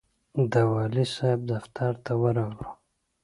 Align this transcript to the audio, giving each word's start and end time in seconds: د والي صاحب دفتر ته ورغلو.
د 0.51 0.53
والي 0.71 1.05
صاحب 1.15 1.39
دفتر 1.53 1.91
ته 2.05 2.11
ورغلو. 2.21 2.69